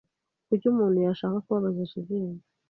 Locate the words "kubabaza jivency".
1.45-2.47